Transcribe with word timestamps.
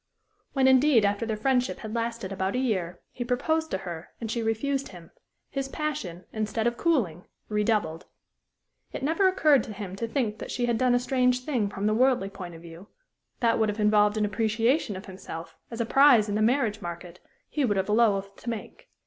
When, 0.53 0.67
indeed, 0.67 1.05
after 1.05 1.27
their 1.27 1.37
friendship 1.37 1.81
had 1.81 1.93
lasted 1.93 2.31
about 2.31 2.55
a 2.55 2.57
year, 2.57 2.99
he 3.11 3.23
proposed 3.23 3.69
to 3.69 3.77
her 3.77 4.09
and 4.19 4.31
she 4.31 4.41
refused 4.41 4.87
him, 4.87 5.11
his 5.51 5.67
passion, 5.67 6.25
instead 6.33 6.65
of 6.65 6.75
cooling, 6.75 7.25
redoubled. 7.49 8.07
It 8.93 9.03
never 9.03 9.27
occurred 9.27 9.63
to 9.65 9.73
him 9.73 9.95
to 9.97 10.07
think 10.07 10.39
that 10.39 10.49
she 10.49 10.65
had 10.65 10.79
done 10.79 10.95
a 10.95 10.99
strange 10.99 11.41
thing 11.45 11.69
from 11.69 11.85
the 11.85 11.93
worldly 11.93 12.31
point 12.31 12.55
of 12.55 12.63
view 12.63 12.87
that 13.41 13.59
would 13.59 13.69
have 13.69 13.79
involved 13.79 14.17
an 14.17 14.25
appreciation 14.25 14.95
of 14.95 15.05
himself, 15.05 15.55
as 15.69 15.79
a 15.79 15.85
prize 15.85 16.27
in 16.27 16.33
the 16.33 16.41
marriage 16.41 16.81
market, 16.81 17.19
he 17.47 17.63
would 17.63 17.77
have 17.77 17.87
loathed 17.87 18.35
to 18.37 18.49
make. 18.49 18.89